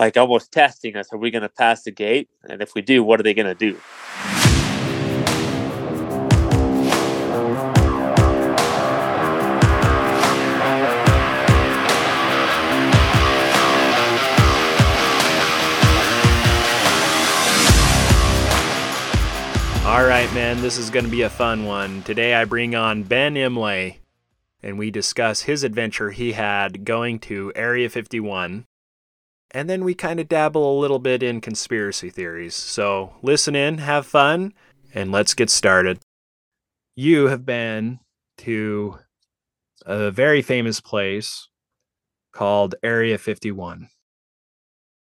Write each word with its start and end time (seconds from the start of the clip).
like 0.00 0.16
almost 0.16 0.50
testing 0.50 0.96
us. 0.96 1.12
Are 1.12 1.18
we 1.18 1.30
going 1.30 1.42
to 1.42 1.50
pass 1.50 1.82
the 1.82 1.90
gate? 1.90 2.30
And 2.44 2.62
if 2.62 2.74
we 2.74 2.80
do, 2.80 3.04
what 3.04 3.20
are 3.20 3.22
they 3.22 3.34
going 3.34 3.44
to 3.44 3.54
do? 3.54 3.78
All 19.84 20.06
right, 20.06 20.32
man, 20.32 20.62
this 20.62 20.78
is 20.78 20.88
going 20.88 21.04
to 21.04 21.10
be 21.10 21.20
a 21.20 21.28
fun 21.28 21.66
one. 21.66 22.02
Today 22.04 22.32
I 22.32 22.46
bring 22.46 22.74
on 22.74 23.02
Ben 23.02 23.34
Imlay 23.34 23.98
and 24.62 24.78
we 24.78 24.90
discuss 24.90 25.42
his 25.42 25.62
adventure 25.62 26.10
he 26.10 26.32
had 26.32 26.86
going 26.86 27.18
to 27.18 27.52
Area 27.54 27.90
51. 27.90 28.64
And 29.52 29.68
then 29.68 29.82
we 29.84 29.94
kind 29.94 30.20
of 30.20 30.28
dabble 30.28 30.78
a 30.78 30.80
little 30.80 30.98
bit 31.00 31.22
in 31.22 31.40
conspiracy 31.40 32.10
theories. 32.10 32.54
So 32.54 33.14
listen 33.22 33.56
in, 33.56 33.78
have 33.78 34.06
fun, 34.06 34.54
and 34.94 35.10
let's 35.10 35.34
get 35.34 35.50
started. 35.50 35.98
You 36.94 37.26
have 37.28 37.44
been 37.44 37.98
to 38.38 38.98
a 39.86 40.10
very 40.10 40.42
famous 40.42 40.80
place 40.80 41.48
called 42.32 42.74
Area 42.82 43.18
51. 43.18 43.88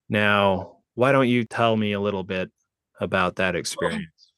Now, 0.09 0.79
why 0.95 1.13
don't 1.13 1.29
you 1.29 1.45
tell 1.45 1.77
me 1.77 1.93
a 1.93 2.01
little 2.01 2.25
bit 2.25 2.51
about 3.01 3.37
that 3.37 3.57
experience? 3.57 4.33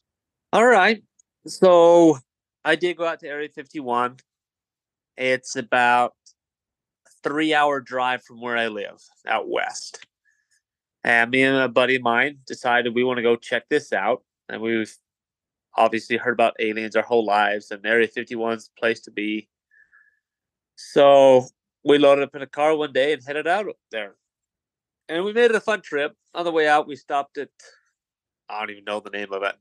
All 0.52 0.66
right. 0.66 1.02
So 1.46 2.18
I 2.64 2.76
did 2.76 2.96
go 2.96 3.06
out 3.06 3.20
to 3.20 3.28
Area 3.28 3.48
51. 3.48 4.16
It's 5.16 5.56
about 5.56 6.14
three 7.26 7.54
hour 7.54 7.80
drive 7.80 8.22
from 8.22 8.40
where 8.40 8.56
I 8.56 8.68
live 8.68 9.02
out 9.26 9.48
west. 9.48 10.06
And 11.04 11.30
me 11.30 11.42
and 11.42 11.56
a 11.56 11.68
buddy 11.68 11.96
of 11.96 12.02
mine 12.02 12.38
decided 12.46 12.94
we 12.94 13.04
want 13.04 13.18
to 13.18 13.22
go 13.22 13.36
check 13.36 13.68
this 13.68 13.92
out. 13.92 14.22
And 14.48 14.60
we've 14.60 14.94
obviously 15.76 16.16
heard 16.16 16.32
about 16.32 16.56
aliens 16.58 16.96
our 16.96 17.02
whole 17.02 17.24
lives, 17.24 17.70
and 17.70 17.84
Area 17.86 18.08
51's 18.08 18.70
a 18.76 18.80
place 18.80 19.00
to 19.00 19.10
be. 19.10 19.48
So 20.76 21.46
we 21.84 21.98
loaded 21.98 22.24
up 22.24 22.34
in 22.34 22.42
a 22.42 22.46
car 22.46 22.76
one 22.76 22.92
day 22.92 23.12
and 23.12 23.22
headed 23.24 23.46
out 23.46 23.66
there. 23.92 24.14
And 25.08 25.24
we 25.24 25.32
made 25.32 25.50
it 25.50 25.56
a 25.56 25.60
fun 25.60 25.82
trip. 25.82 26.16
On 26.34 26.44
the 26.44 26.52
way 26.52 26.66
out, 26.68 26.88
we 26.88 26.96
stopped 26.96 27.38
at, 27.38 27.50
I 28.48 28.60
don't 28.60 28.70
even 28.70 28.84
know 28.84 29.00
the 29.00 29.10
name 29.10 29.32
of 29.32 29.42
it 29.42 29.54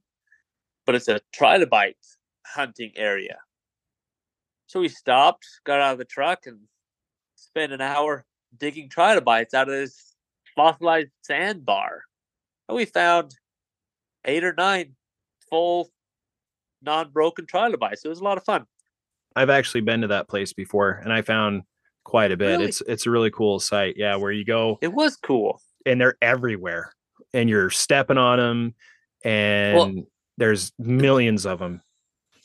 but 0.85 0.95
it's 0.95 1.07
a 1.07 1.21
trilobite 1.35 1.95
hunting 2.45 2.91
area. 2.95 3.37
So 4.67 4.79
we 4.79 4.89
stopped, 4.89 5.45
got 5.65 5.81
out 5.81 5.93
of 5.93 5.97
the 5.97 6.05
truck, 6.05 6.45
and 6.45 6.59
spent 7.45 7.71
an 7.71 7.81
hour 7.81 8.25
digging 8.57 8.89
trilobites 8.89 9.53
out 9.53 9.67
of 9.69 9.73
this 9.75 10.15
fossilized 10.55 11.11
sandbar. 11.21 12.01
And 12.67 12.75
we 12.75 12.85
found 12.85 13.35
eight 14.25 14.43
or 14.43 14.53
nine 14.53 14.95
full, 15.49 15.89
non 16.81 17.11
broken 17.11 17.45
trilobites. 17.45 18.03
It 18.05 18.09
was 18.09 18.19
a 18.19 18.23
lot 18.23 18.37
of 18.37 18.43
fun. 18.45 18.65
I've 19.35 19.49
actually 19.49 19.81
been 19.81 20.01
to 20.01 20.07
that 20.07 20.29
place 20.29 20.53
before 20.53 21.01
and 21.03 21.11
I 21.11 21.21
found 21.21 21.63
quite 22.05 22.31
a 22.31 22.37
bit. 22.37 22.51
Really? 22.51 22.65
It's 22.65 22.81
it's 22.87 23.05
a 23.05 23.11
really 23.11 23.31
cool 23.31 23.59
site. 23.59 23.95
Yeah, 23.97 24.15
where 24.15 24.31
you 24.31 24.45
go 24.45 24.77
It 24.81 24.93
was 24.93 25.17
cool. 25.17 25.61
and 25.85 25.99
they're 25.99 26.17
everywhere 26.21 26.93
and 27.33 27.49
you're 27.49 27.69
stepping 27.69 28.17
on 28.17 28.37
them 28.39 28.75
and 29.23 30.05
there's 30.37 30.71
millions 30.79 31.45
of 31.45 31.59
them. 31.59 31.81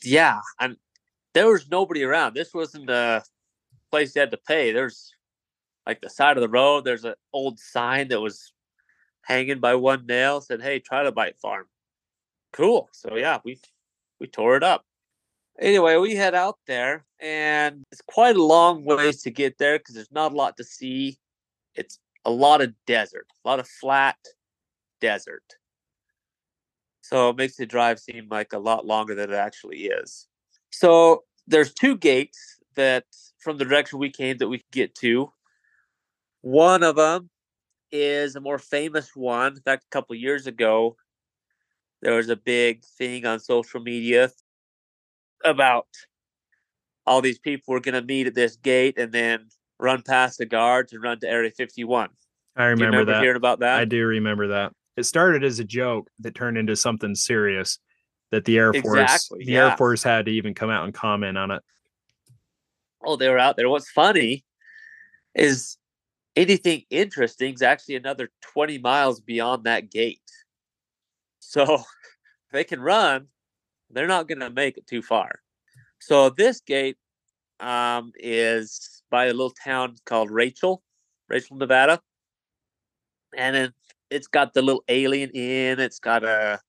Yeah. 0.03 0.39
And 0.59 0.75
there 1.33 1.47
was 1.47 1.69
nobody 1.69 2.03
around. 2.03 2.33
This 2.33 2.53
wasn't 2.53 2.89
a 2.89 3.23
place 3.91 4.15
you 4.15 4.21
had 4.21 4.31
to 4.31 4.37
pay. 4.37 4.71
There's 4.71 5.13
like 5.85 6.01
the 6.01 6.09
side 6.09 6.37
of 6.37 6.41
the 6.41 6.49
road, 6.49 6.85
there's 6.85 7.05
an 7.05 7.15
old 7.33 7.59
sign 7.59 8.07
that 8.09 8.21
was 8.21 8.53
hanging 9.23 9.59
by 9.59 9.75
one 9.75 10.05
nail 10.05 10.41
said, 10.41 10.61
Hey, 10.61 10.79
trilobite 10.79 11.37
farm. 11.41 11.65
Cool. 12.53 12.89
So 12.91 13.15
yeah, 13.15 13.39
we 13.43 13.59
we 14.19 14.27
tore 14.27 14.55
it 14.55 14.63
up. 14.63 14.85
Anyway, 15.59 15.97
we 15.97 16.15
head 16.15 16.33
out 16.33 16.57
there 16.65 17.05
and 17.19 17.83
it's 17.91 18.01
quite 18.07 18.35
a 18.35 18.43
long 18.43 18.83
ways 18.83 19.21
to 19.23 19.31
get 19.31 19.57
there 19.57 19.77
because 19.77 19.95
there's 19.95 20.11
not 20.11 20.31
a 20.31 20.35
lot 20.35 20.57
to 20.57 20.63
see. 20.63 21.19
It's 21.75 21.99
a 22.25 22.31
lot 22.31 22.61
of 22.61 22.73
desert, 22.87 23.27
a 23.43 23.47
lot 23.47 23.59
of 23.59 23.67
flat 23.67 24.17
desert. 24.99 25.43
So 27.01 27.29
it 27.29 27.35
makes 27.35 27.57
the 27.57 27.65
drive 27.65 27.99
seem 27.99 28.27
like 28.29 28.53
a 28.53 28.59
lot 28.59 28.85
longer 28.85 29.15
than 29.15 29.31
it 29.31 29.35
actually 29.35 29.85
is. 29.85 30.27
So 30.71 31.23
there's 31.47 31.73
two 31.73 31.97
gates 31.97 32.59
that 32.75 33.05
from 33.41 33.57
the 33.57 33.65
direction 33.65 33.99
we 33.99 34.09
came 34.09 34.37
that 34.37 34.47
we 34.47 34.59
could 34.59 34.71
get 34.71 34.95
to. 34.95 35.31
One 36.41 36.83
of 36.83 36.95
them 36.95 37.29
is 37.91 38.35
a 38.35 38.41
more 38.41 38.59
famous 38.59 39.15
one. 39.15 39.53
In 39.53 39.61
fact, 39.61 39.83
a 39.83 39.89
couple 39.89 40.15
years 40.15 40.47
ago, 40.47 40.95
there 42.01 42.15
was 42.15 42.29
a 42.29 42.35
big 42.35 42.83
thing 42.97 43.25
on 43.25 43.39
social 43.39 43.81
media 43.81 44.31
about 45.43 45.87
all 47.05 47.21
these 47.21 47.39
people 47.39 47.73
were 47.73 47.79
going 47.79 47.93
to 47.95 48.01
meet 48.01 48.27
at 48.27 48.35
this 48.35 48.55
gate 48.55 48.97
and 48.97 49.11
then 49.11 49.47
run 49.79 50.01
past 50.03 50.37
the 50.37 50.45
guards 50.45 50.93
and 50.93 51.03
run 51.03 51.19
to 51.19 51.27
Area 51.27 51.51
51. 51.51 52.09
I 52.55 52.65
remember, 52.65 52.85
remember 52.85 53.11
that. 53.13 53.23
hearing 53.23 53.37
about 53.37 53.59
that? 53.59 53.79
I 53.79 53.85
do 53.85 54.05
remember 54.05 54.49
that. 54.49 54.73
It 54.97 55.03
started 55.03 55.43
as 55.43 55.59
a 55.59 55.63
joke 55.63 56.09
that 56.19 56.35
turned 56.35 56.57
into 56.57 56.75
something 56.75 57.15
serious 57.15 57.79
that 58.31 58.45
the 58.45 58.57
Air 58.57 58.73
Force 58.73 58.99
Exactly, 58.99 59.45
the 59.45 59.57
Air. 59.57 59.77
Force 59.77 60.03
had 60.03 60.25
to 60.25 60.31
even 60.31 60.53
come 60.53 60.69
out 60.69 60.85
and 60.85 60.93
comment 60.93 61.37
on 61.37 61.51
it. 61.51 61.63
Oh, 63.05 63.15
they 63.15 63.29
were 63.29 63.39
out 63.39 63.57
there. 63.57 63.69
What's 63.69 63.89
funny 63.89 64.45
is 65.35 65.77
anything 66.35 66.83
interesting 66.89 67.53
is 67.53 67.61
actually 67.61 67.95
another 67.95 68.29
20 68.41 68.77
miles 68.79 69.19
beyond 69.19 69.63
that 69.63 69.91
gate. 69.91 70.21
So 71.39 71.75
if 71.75 71.81
they 72.51 72.63
can 72.63 72.81
run, 72.81 73.27
they're 73.89 74.07
not 74.07 74.27
going 74.27 74.39
to 74.39 74.49
make 74.49 74.77
it 74.77 74.87
too 74.87 75.01
far. 75.01 75.39
So 75.99 76.29
this 76.29 76.61
gate 76.61 76.97
um, 77.59 78.11
is 78.15 79.03
by 79.09 79.25
a 79.25 79.33
little 79.33 79.53
town 79.63 79.95
called 80.05 80.31
Rachel, 80.31 80.81
Rachel, 81.27 81.57
Nevada. 81.57 82.01
And 83.35 83.73
it's 84.09 84.27
got 84.27 84.53
the 84.53 84.61
little 84.61 84.83
alien 84.87 85.29
inn. 85.31 85.79
It's 85.79 85.99
got 85.99 86.23
a 86.23 86.59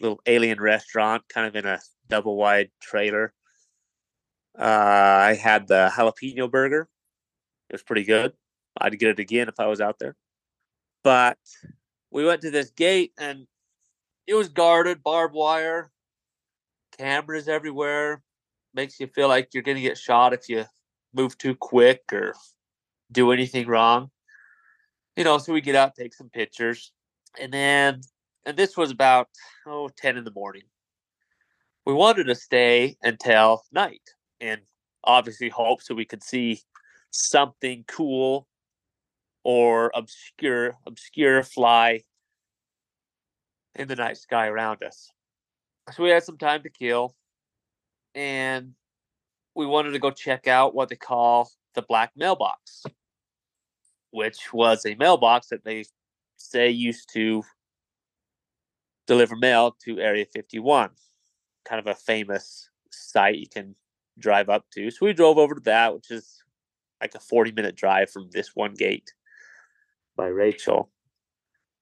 little 0.00 0.20
alien 0.26 0.60
restaurant 0.60 1.22
kind 1.28 1.46
of 1.46 1.54
in 1.56 1.66
a 1.66 1.80
double 2.08 2.36
wide 2.36 2.70
trailer. 2.82 3.32
Uh, 4.58 4.62
I 4.62 5.34
had 5.34 5.66
the 5.66 5.90
jalapeno 5.94 6.50
burger. 6.50 6.88
It 7.68 7.72
was 7.72 7.82
pretty 7.82 8.04
good. 8.04 8.32
I'd 8.78 8.98
get 8.98 9.10
it 9.10 9.18
again 9.18 9.48
if 9.48 9.58
I 9.58 9.66
was 9.66 9.80
out 9.80 9.98
there. 9.98 10.16
But 11.02 11.38
we 12.10 12.24
went 12.24 12.42
to 12.42 12.50
this 12.50 12.70
gate 12.70 13.12
and 13.18 13.46
it 14.26 14.34
was 14.34 14.48
guarded, 14.48 15.02
barbed 15.02 15.34
wire, 15.34 15.90
cameras 16.96 17.48
everywhere. 17.48 18.22
Makes 18.74 18.98
you 18.98 19.06
feel 19.08 19.28
like 19.28 19.50
you're 19.52 19.62
going 19.62 19.76
to 19.76 19.82
get 19.82 19.98
shot 19.98 20.32
if 20.32 20.48
you 20.48 20.64
move 21.12 21.36
too 21.38 21.54
quick 21.54 22.02
or 22.12 22.34
do 23.12 23.32
anything 23.32 23.66
wrong. 23.66 24.10
You 25.16 25.24
know, 25.24 25.38
so 25.38 25.52
we 25.52 25.60
get 25.60 25.76
out, 25.76 25.94
take 25.94 26.14
some 26.14 26.30
pictures. 26.30 26.92
And 27.38 27.52
then, 27.52 28.00
and 28.46 28.56
this 28.56 28.76
was 28.76 28.90
about, 28.90 29.28
oh, 29.66 29.90
10 29.96 30.16
in 30.16 30.24
the 30.24 30.32
morning. 30.32 30.64
We 31.86 31.92
wanted 31.92 32.24
to 32.24 32.34
stay 32.34 32.96
until 33.02 33.62
night 33.72 34.00
and 34.44 34.60
obviously 35.02 35.48
hope 35.48 35.82
so 35.82 35.94
we 35.94 36.04
could 36.04 36.22
see 36.22 36.60
something 37.10 37.84
cool 37.88 38.46
or 39.42 39.90
obscure 39.94 40.76
obscure 40.86 41.42
fly 41.42 42.02
in 43.74 43.88
the 43.88 43.96
night 43.96 44.16
sky 44.16 44.46
around 44.46 44.82
us. 44.82 45.10
So 45.92 46.02
we 46.02 46.10
had 46.10 46.24
some 46.24 46.38
time 46.38 46.62
to 46.62 46.70
kill 46.70 47.14
and 48.14 48.74
we 49.54 49.66
wanted 49.66 49.92
to 49.92 49.98
go 49.98 50.10
check 50.10 50.46
out 50.46 50.74
what 50.74 50.88
they 50.88 50.96
call 50.96 51.50
the 51.74 51.82
black 51.82 52.12
mailbox, 52.14 52.84
which 54.10 54.52
was 54.52 54.84
a 54.84 54.94
mailbox 54.94 55.48
that 55.48 55.64
they 55.64 55.84
say 56.36 56.70
used 56.70 57.10
to 57.14 57.42
deliver 59.06 59.36
mail 59.36 59.76
to 59.84 60.00
Area 60.00 60.26
51, 60.32 60.90
kind 61.64 61.80
of 61.80 61.86
a 61.86 61.94
famous 61.94 62.68
site 62.90 63.36
you 63.36 63.46
can 63.48 63.74
drive 64.18 64.48
up 64.48 64.64
to. 64.74 64.90
So 64.90 65.06
we 65.06 65.12
drove 65.12 65.38
over 65.38 65.54
to 65.54 65.60
that, 65.62 65.94
which 65.94 66.10
is 66.10 66.42
like 67.00 67.14
a 67.14 67.20
40 67.20 67.52
minute 67.52 67.76
drive 67.76 68.10
from 68.10 68.28
this 68.30 68.50
one 68.54 68.74
gate 68.74 69.12
by 70.16 70.26
Rachel. 70.26 70.90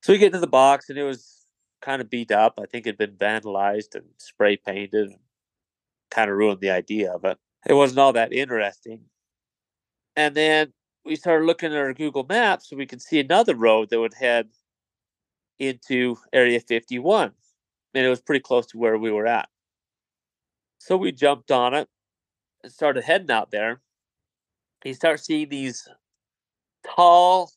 So 0.03 0.13
we 0.13 0.19
get 0.19 0.33
to 0.33 0.41
the 0.41 0.47
box 0.47 0.89
and 0.89 0.99
it 0.99 1.05
was 1.05 1.47
kind 1.81 2.01
of 2.01 2.11
beat 2.11 2.31
up. 2.31 2.59
I 2.61 2.67
think 2.67 2.87
it 2.87 2.99
had 2.99 2.99
been 2.99 3.17
vandalized 3.17 3.95
and 3.95 4.05
spray 4.19 4.57
painted, 4.57 5.13
kind 6.11 6.31
of 6.31 6.37
ruined 6.37 6.61
the 6.61 6.71
idea 6.71 7.13
of 7.13 7.25
it. 7.25 7.39
It 7.67 7.75
wasn't 7.75 8.01
all 8.01 8.13
that 8.15 8.33
interesting. 8.33 9.03
And 10.17 10.35
then 10.35 10.73
we 11.05 11.17
started 11.17 11.47
looking 11.47 11.73
at 11.73 11.79
our 11.79 11.95
Google 11.95 12.25
Maps 12.29 12.69
so 12.69 12.77
we 12.77 12.87
could 12.87 13.03
see 13.03 13.21
another 13.21 13.55
road 13.55 13.91
that 13.91 14.01
would 14.01 14.15
head 14.15 14.49
into 15.59 16.17
Area 16.33 16.61
51. 16.61 17.33
And 17.95 18.07
it 18.07 18.09
was 18.09 18.21
pretty 18.21 18.41
close 18.41 18.67
to 18.69 18.79
where 18.79 18.99
we 18.99 19.13
were 19.13 19.27
at. 19.27 19.49
So 20.79 20.97
we 20.97 21.13
jumped 21.13 21.51
on 21.51 21.75
it 21.75 21.89
started 22.69 23.05
heading 23.05 23.31
out 23.31 23.51
there. 23.51 23.81
You 24.85 24.95
start 24.95 25.25
seeing 25.25 25.49
these 25.49 25.89
tall, 26.85 27.53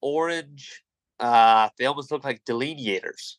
orange, 0.00 0.82
uh, 1.20 1.68
they 1.78 1.86
almost 1.86 2.10
look 2.10 2.24
like 2.24 2.44
delineators, 2.44 3.36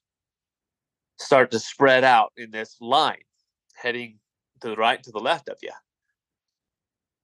start 1.18 1.52
to 1.52 1.60
spread 1.60 2.04
out 2.04 2.34
in 2.38 2.52
this 2.52 2.76
line, 2.82 3.24
heading 3.76 4.20
to 4.62 4.70
the 4.70 4.76
right 4.76 5.02
to 5.04 5.12
the 5.12 5.20
left 5.20 5.50
of 5.50 5.58
you. 5.62 5.72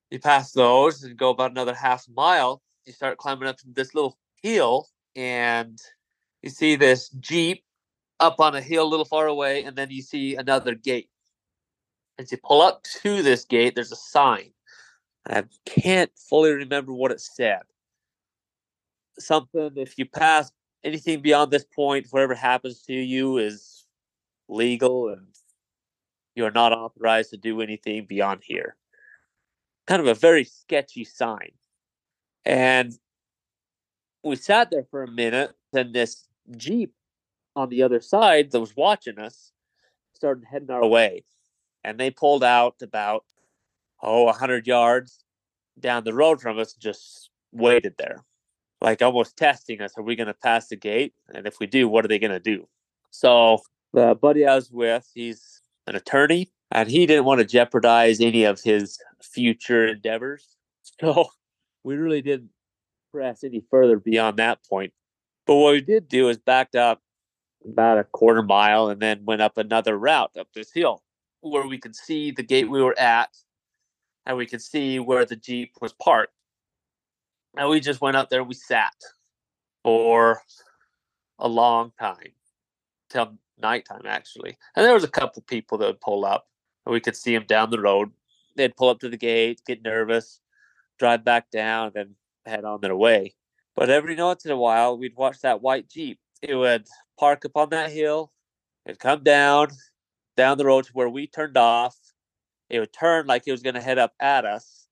You 0.10 0.20
pass 0.20 0.52
those 0.52 1.04
and 1.04 1.18
go 1.18 1.30
about 1.30 1.52
another 1.52 1.74
half 1.74 2.06
mile. 2.08 2.62
You 2.86 2.94
start 2.94 3.18
climbing 3.18 3.48
up 3.48 3.58
this 3.66 3.94
little 3.94 4.18
hill, 4.42 4.88
and 5.16 5.80
you 6.42 6.50
see 6.50 6.76
this 6.76 7.10
Jeep 7.20 7.64
up 8.20 8.40
on 8.40 8.56
a 8.56 8.62
hill 8.62 8.86
a 8.86 8.88
little 8.88 9.06
far 9.06 9.28
away, 9.28 9.64
and 9.64 9.76
then 9.76 9.90
you 9.90 10.02
see 10.02 10.36
another 10.36 10.76
gate. 10.76 11.10
As 12.18 12.32
you 12.32 12.38
pull 12.38 12.62
up 12.62 12.84
to 13.02 13.22
this 13.22 13.44
gate, 13.46 13.76
there's 13.76 13.92
a 13.92 13.98
sign. 13.98 14.52
I 15.28 15.44
can't 15.66 16.12
fully 16.16 16.52
remember 16.52 16.94
what 16.94 17.12
it 17.12 17.20
said. 17.20 17.62
Something 19.18 19.72
if 19.76 19.98
you 19.98 20.06
pass 20.06 20.52
anything 20.84 21.22
beyond 21.22 21.52
this 21.52 21.66
point, 21.66 22.08
whatever 22.12 22.36
happens 22.36 22.82
to 22.84 22.94
you 22.94 23.38
is 23.38 23.86
legal 24.48 25.10
and 25.10 25.28
you 26.36 26.46
are 26.46 26.52
not 26.52 26.74
authorized 26.74 27.32
to 27.32 27.38
do 27.38 27.62
anything 27.62 28.06
beyond 28.06 28.42
here. 28.44 28.76
Kind 29.88 30.02
of 30.02 30.08
a 30.08 30.14
very 30.14 30.44
sketchy 30.44 31.04
sign. 31.04 31.52
And 32.44 32.94
we 34.24 34.36
sat 34.36 34.70
there 34.70 34.86
for 34.90 35.04
a 35.04 35.12
minute, 35.12 35.56
and 35.74 35.94
this 35.94 36.28
Jeep 36.58 36.94
on 37.56 37.70
the 37.70 37.84
other 37.84 38.02
side 38.02 38.52
that 38.52 38.60
was 38.60 38.76
watching 38.76 39.18
us 39.18 39.52
started 40.14 40.46
heading 40.46 40.70
our 40.70 40.86
way. 40.86 41.24
And 41.86 42.00
they 42.00 42.10
pulled 42.10 42.44
out 42.44 42.82
about, 42.82 43.26
oh, 44.02 44.24
100 44.24 44.66
yards 44.66 45.24
down 45.80 46.04
the 46.04 46.16
road 46.16 46.42
from 46.42 46.58
us, 46.58 46.74
and 46.74 46.82
just 46.82 47.30
waited 47.52 47.94
there, 48.00 48.26
like 48.82 49.04
almost 49.04 49.38
testing 49.38 49.82
us. 49.82 49.94
Are 49.96 50.02
we 50.02 50.16
going 50.16 50.26
to 50.26 50.34
pass 50.34 50.68
the 50.68 50.78
gate? 50.78 51.14
And 51.30 51.46
if 51.46 51.60
we 51.60 51.68
do, 51.68 51.88
what 51.88 52.04
are 52.04 52.08
they 52.08 52.18
going 52.18 52.32
to 52.32 52.40
do? 52.40 52.68
So 53.12 53.60
the 53.94 54.16
buddy 54.16 54.48
I 54.48 54.56
was 54.56 54.72
with, 54.72 55.08
he's 55.14 55.62
an 55.86 55.96
attorney, 55.96 56.52
and 56.72 56.90
he 56.90 57.06
didn't 57.06 57.26
want 57.26 57.40
to 57.42 57.46
jeopardize 57.46 58.20
any 58.20 58.46
of 58.46 58.62
his 58.62 58.98
future 59.22 59.86
endeavors. 59.88 60.50
So 61.02 61.26
we 61.84 61.96
really 61.96 62.22
didn't 62.22 62.52
press 63.12 63.44
any 63.44 63.64
further 63.72 64.00
beyond 64.00 64.38
that 64.38 64.60
point. 64.70 64.94
But 65.48 65.56
what 65.56 65.74
we 65.74 65.82
did 65.82 66.08
do 66.08 66.30
is 66.30 66.38
backed 66.38 66.76
up 66.76 67.02
about 67.68 67.98
a 67.98 68.04
quarter 68.04 68.44
mile 68.44 68.88
and 68.88 69.02
then 69.02 69.26
went 69.26 69.42
up 69.42 69.58
another 69.58 69.98
route 69.98 70.32
up 70.38 70.48
this 70.54 70.72
hill 70.72 71.02
where 71.52 71.68
we 71.68 71.78
could 71.78 71.96
see 71.96 72.32
the 72.32 72.44
gate 72.44 72.70
we 72.70 72.82
were 72.82 72.98
at 73.00 73.30
and 74.26 74.38
we 74.38 74.46
could 74.46 74.62
see 74.62 75.00
where 75.00 75.26
the 75.26 75.36
Jeep 75.36 75.74
was 75.82 75.94
parked. 75.94 76.34
And 77.58 77.70
we 77.70 77.80
just 77.80 78.02
went 78.02 78.18
up 78.18 78.30
there, 78.30 78.44
we 78.44 78.56
sat 78.56 78.96
for 79.84 80.42
a 81.40 81.48
long 81.48 81.92
time 82.00 82.34
till 83.10 83.38
nighttime, 83.60 84.02
actually. 84.06 84.58
And 84.76 84.86
there 84.86 84.94
was 84.94 85.04
a 85.04 85.10
couple 85.10 85.42
people 85.44 85.78
that 85.78 85.86
would 85.86 86.02
pull 86.02 86.26
up 86.26 86.48
and 86.86 86.94
we 86.94 87.00
could 87.00 87.16
see 87.16 87.34
them 87.34 87.46
down 87.48 87.70
the 87.70 87.80
road. 87.80 88.12
They'd 88.56 88.76
pull 88.76 88.90
up 88.90 89.00
to 89.00 89.10
the 89.10 89.18
gate, 89.18 89.62
get 89.66 89.84
nervous, 89.84 90.40
drive 90.98 91.24
back 91.24 91.52
down, 91.52 91.92
and 91.96 92.16
head 92.46 92.66
on 92.66 92.82
their 92.82 92.96
way. 92.96 93.36
But 93.76 93.90
every 93.90 94.16
once 94.16 94.46
in 94.46 94.52
a 94.52 94.58
while, 94.58 94.98
we'd 94.98 95.16
watch 95.16 95.42
that 95.42 95.62
white 95.62 95.90
Jeep. 95.90 96.20
It 96.42 96.56
would 96.56 96.88
park 97.20 97.46
up 97.46 97.56
on 97.56 97.70
that 97.70 97.92
hill. 97.92 98.32
It'd 98.86 99.00
come 99.00 99.24
down, 99.24 99.70
down 100.36 100.58
the 100.58 100.66
road 100.66 100.86
to 100.86 100.92
where 100.94 101.10
we 101.10 101.28
turned 101.28 101.58
off. 101.58 101.96
It 102.70 102.80
would 102.80 102.94
turn 102.94 103.28
like 103.28 103.44
it 103.46 103.52
was 103.52 103.62
going 103.62 103.76
to 103.76 103.82
head 103.82 103.98
up 103.98 104.14
at 104.20 104.46
us. 104.46 104.88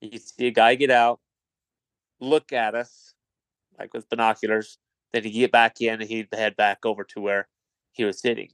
You'd 0.00 0.22
see 0.22 0.46
a 0.46 0.50
guy 0.50 0.74
get 0.74 0.90
out, 0.90 1.20
look 2.20 2.52
at 2.52 2.74
us, 2.74 3.14
like 3.78 3.92
with 3.94 4.08
binoculars. 4.08 4.78
Then 5.12 5.24
he'd 5.24 5.32
get 5.32 5.52
back 5.52 5.80
in 5.80 6.00
and 6.00 6.08
he'd 6.08 6.28
head 6.32 6.56
back 6.56 6.84
over 6.84 7.04
to 7.04 7.20
where 7.20 7.48
he 7.92 8.04
was 8.04 8.20
sitting. 8.20 8.50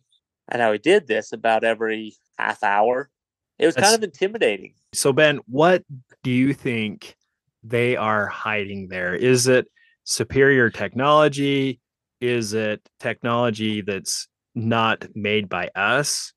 And 0.48 0.62
how 0.62 0.72
he 0.72 0.78
did 0.78 1.06
this 1.06 1.32
about 1.32 1.64
every 1.64 2.16
half 2.38 2.62
hour. 2.62 3.10
It 3.58 3.66
was 3.66 3.74
That's, 3.74 3.88
kind 3.88 3.98
of 3.98 4.04
intimidating. 4.04 4.74
So, 4.92 5.12
Ben, 5.12 5.40
what 5.46 5.82
do 6.22 6.30
you 6.30 6.52
think 6.52 7.16
they 7.62 7.96
are 7.96 8.26
hiding 8.26 8.88
there? 8.88 9.14
Is 9.14 9.48
it 9.48 9.66
superior 10.04 10.70
technology? 10.70 11.80
Is 12.20 12.52
it 12.52 12.80
technology 13.00 13.80
that's 13.80 14.28
not 14.56 15.06
made 15.14 15.48
by 15.48 15.68
us? 15.76 16.32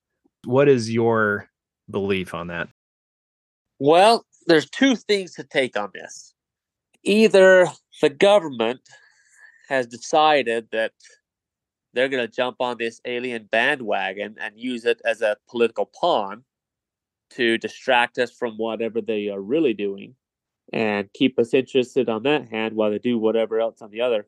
What 0.45 0.67
is 0.67 0.91
your 0.91 1.49
belief 1.89 2.33
on 2.33 2.47
that? 2.47 2.69
Well, 3.79 4.25
there's 4.45 4.69
two 4.69 4.95
things 4.95 5.33
to 5.35 5.43
take 5.43 5.77
on 5.77 5.89
this. 5.93 6.33
Either 7.03 7.67
the 8.01 8.09
government 8.09 8.81
has 9.69 9.87
decided 9.87 10.67
that 10.71 10.91
they're 11.93 12.09
going 12.09 12.25
to 12.25 12.33
jump 12.33 12.57
on 12.59 12.77
this 12.77 13.01
alien 13.05 13.47
bandwagon 13.51 14.35
and 14.39 14.59
use 14.59 14.85
it 14.85 15.01
as 15.05 15.21
a 15.21 15.37
political 15.49 15.89
pawn 15.99 16.43
to 17.31 17.57
distract 17.57 18.17
us 18.17 18.31
from 18.31 18.57
whatever 18.57 19.01
they 19.01 19.29
are 19.29 19.41
really 19.41 19.73
doing 19.73 20.15
and 20.73 21.11
keep 21.13 21.39
us 21.39 21.53
interested 21.53 22.09
on 22.09 22.23
that 22.23 22.49
hand 22.49 22.75
while 22.75 22.91
they 22.91 22.99
do 22.99 23.17
whatever 23.17 23.59
else 23.59 23.81
on 23.81 23.91
the 23.91 24.01
other 24.01 24.27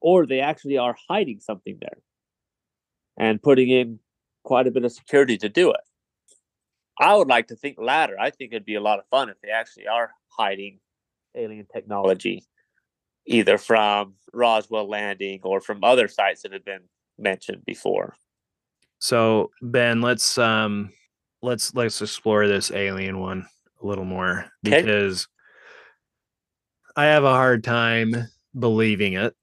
or 0.00 0.26
they 0.26 0.40
actually 0.40 0.78
are 0.78 0.96
hiding 1.08 1.40
something 1.40 1.78
there 1.80 1.98
and 3.16 3.42
putting 3.42 3.70
in 3.70 3.98
quite 4.42 4.66
a 4.66 4.70
bit 4.70 4.84
of 4.84 4.92
security 4.92 5.36
to 5.38 5.48
do 5.48 5.70
it. 5.70 5.80
I 6.98 7.14
would 7.16 7.28
like 7.28 7.48
to 7.48 7.56
think 7.56 7.76
latter. 7.78 8.16
I 8.18 8.30
think 8.30 8.52
it'd 8.52 8.64
be 8.64 8.76
a 8.76 8.80
lot 8.80 8.98
of 8.98 9.06
fun 9.10 9.28
if 9.28 9.40
they 9.40 9.50
actually 9.50 9.88
are 9.88 10.12
hiding 10.28 10.78
alien 11.34 11.66
technology, 11.72 12.44
either 13.26 13.58
from 13.58 14.14
Roswell 14.32 14.88
landing 14.88 15.40
or 15.42 15.60
from 15.60 15.82
other 15.82 16.06
sites 16.08 16.42
that 16.42 16.52
have 16.52 16.64
been 16.64 16.82
mentioned 17.18 17.64
before. 17.64 18.14
So 18.98 19.50
Ben, 19.60 20.00
let's 20.00 20.38
um 20.38 20.90
let's 21.42 21.74
let's 21.74 22.00
explore 22.00 22.46
this 22.46 22.70
alien 22.70 23.18
one 23.18 23.46
a 23.82 23.86
little 23.86 24.04
more 24.04 24.46
because 24.62 25.26
okay. 26.96 27.02
I 27.02 27.04
have 27.06 27.24
a 27.24 27.32
hard 27.32 27.64
time 27.64 28.28
believing 28.56 29.14
it 29.14 29.34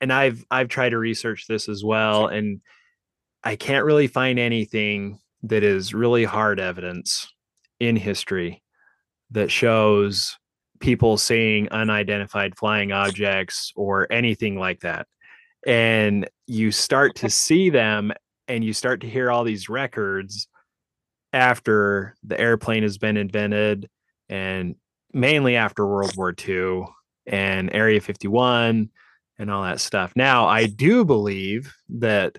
and 0.00 0.12
I've 0.12 0.44
I've 0.50 0.68
tried 0.68 0.90
to 0.90 0.98
research 0.98 1.46
this 1.46 1.68
as 1.68 1.84
well, 1.84 2.26
and 2.26 2.60
I 3.44 3.56
can't 3.56 3.84
really 3.84 4.06
find 4.06 4.38
anything 4.38 5.20
that 5.44 5.62
is 5.62 5.94
really 5.94 6.24
hard 6.24 6.58
evidence 6.58 7.32
in 7.78 7.96
history 7.96 8.62
that 9.30 9.50
shows 9.50 10.36
people 10.80 11.16
seeing 11.16 11.68
unidentified 11.70 12.56
flying 12.56 12.92
objects 12.92 13.72
or 13.76 14.10
anything 14.12 14.58
like 14.58 14.80
that. 14.80 15.06
And 15.66 16.28
you 16.46 16.70
start 16.70 17.16
to 17.16 17.30
see 17.30 17.70
them 17.70 18.12
and 18.48 18.64
you 18.64 18.72
start 18.72 19.00
to 19.00 19.08
hear 19.08 19.30
all 19.30 19.44
these 19.44 19.68
records 19.68 20.48
after 21.32 22.14
the 22.22 22.38
airplane 22.38 22.82
has 22.82 22.98
been 22.98 23.16
invented 23.16 23.88
and 24.28 24.76
mainly 25.12 25.56
after 25.56 25.86
World 25.86 26.16
War 26.16 26.34
II 26.46 26.84
and 27.26 27.72
Area 27.74 28.00
51 28.00 28.90
and 29.38 29.50
all 29.50 29.62
that 29.62 29.80
stuff. 29.80 30.12
Now, 30.16 30.46
I 30.46 30.66
do 30.66 31.04
believe 31.04 31.74
that 31.88 32.38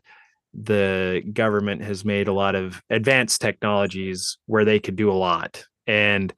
the 0.54 1.22
government 1.34 1.84
has 1.84 2.04
made 2.04 2.28
a 2.28 2.34
lot 2.34 2.56
of 2.56 2.82
advanced 2.90 3.42
technologies 3.42 4.38
where 4.48 4.66
they 4.66 4.80
could 4.80 4.96
do 4.96 5.12
a 5.12 5.14
lot 5.14 5.64
and 5.86 6.34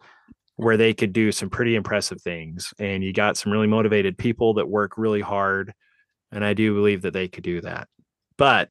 where 0.57 0.75
they 0.75 0.93
could 0.93 1.13
do 1.13 1.31
some 1.31 1.49
pretty 1.49 1.75
impressive 1.75 2.21
things. 2.21 2.73
And 2.79 3.03
you 3.03 3.13
got 3.13 3.37
some 3.37 3.51
really 3.51 3.67
motivated 3.67 4.17
people 4.17 4.55
that 4.55 4.67
work 4.67 4.97
really 4.97 5.21
hard. 5.21 5.73
And 6.31 6.43
I 6.43 6.53
do 6.53 6.73
believe 6.73 7.03
that 7.03 7.13
they 7.13 7.29
could 7.29 7.43
do 7.43 7.61
that. 7.61 7.87
But 8.37 8.69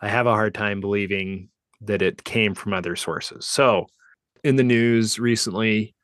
I 0.00 0.08
have 0.08 0.26
a 0.26 0.32
hard 0.32 0.54
time 0.54 0.80
believing 0.80 1.48
that 1.80 2.02
it 2.02 2.22
came 2.22 2.54
from 2.54 2.72
other 2.72 2.94
sources. 2.96 3.46
So, 3.46 3.86
in 4.44 4.56
the 4.56 4.62
news 4.62 5.18
recently, 5.18 5.94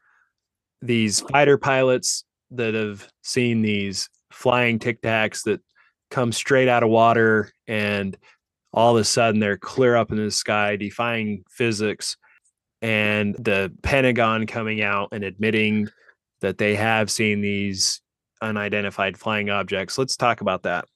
these 0.81 1.21
fighter 1.21 1.57
pilots 1.57 2.25
that 2.51 2.75
have 2.75 3.09
seen 3.23 3.63
these 3.63 4.09
flying 4.43 4.81
tic 4.81 5.01
tacs 5.01 5.45
that 5.45 5.61
come 6.11 6.33
straight 6.33 6.69
out 6.69 6.83
of 6.83 6.91
water 6.91 7.53
and 7.69 8.19
all 8.73 8.97
of 8.97 9.01
a 9.01 9.05
sudden 9.05 9.39
they're 9.39 9.57
clear 9.57 9.95
up 9.95 10.11
in 10.11 10.17
the 10.17 10.33
sky 10.33 10.75
defying 10.75 11.45
physics 11.49 12.17
and 12.81 13.37
the 13.37 13.73
pentagon 13.83 14.45
coming 14.45 14.83
out 14.83 15.11
and 15.13 15.23
admitting 15.23 15.89
that 16.41 16.59
they 16.59 16.75
have 16.75 17.09
seen 17.09 17.41
these 17.41 18.01
unidentified 18.41 19.17
flying 19.17 19.49
objects. 19.49 19.97
Let's 19.97 20.17
talk 20.17 20.41
about 20.41 20.65
that. 20.65 20.87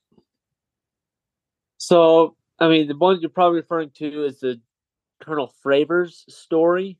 So 1.79 2.37
i 2.59 2.69
mean 2.69 2.89
the 2.89 2.97
one 2.97 3.21
you're 3.21 3.31
probably 3.31 3.61
referring 3.61 3.91
to 3.91 4.25
is 4.25 4.41
the 4.41 4.61
colonel 5.23 5.55
Fravor's 5.63 6.25
story 6.29 6.99